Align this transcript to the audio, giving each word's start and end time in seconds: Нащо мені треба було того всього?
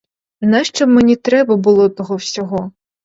Нащо 0.41 0.87
мені 0.87 1.15
треба 1.15 1.55
було 1.55 1.89
того 1.89 2.15
всього? 2.15 2.71